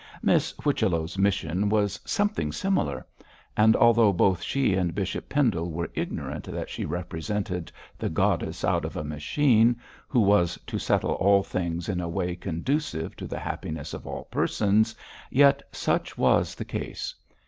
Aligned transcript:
Miss 0.23 0.51
Whichello's 0.53 1.19
mission 1.19 1.69
was 1.69 1.99
something 2.03 2.51
similar; 2.51 3.05
and 3.55 3.75
although 3.75 4.11
both 4.11 4.41
she 4.41 4.73
and 4.73 4.95
Bishop 4.95 5.29
Pendle 5.29 5.71
were 5.71 5.91
ignorant 5.93 6.45
that 6.45 6.71
she 6.71 6.85
represented 6.85 7.71
the 7.99 8.09
'goddess 8.09 8.63
out 8.65 8.83
of 8.83 8.97
a 8.97 9.03
machine' 9.03 9.79
who 10.07 10.19
was 10.21 10.57
to 10.65 10.79
settle 10.79 11.11
all 11.13 11.43
things 11.43 11.87
in 11.87 12.01
a 12.01 12.09
way 12.09 12.35
conducive 12.35 13.15
to 13.17 13.27
the 13.27 13.37
happiness 13.37 13.93
of 13.93 14.07
all 14.07 14.23
persons, 14.31 14.95
yet 15.29 15.61
such 15.71 16.17
was 16.17 16.55
the 16.55 16.65
case. 16.65 17.13